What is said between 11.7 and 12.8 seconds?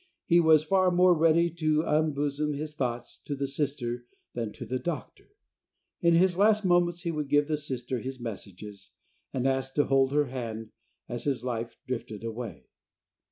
drifted away.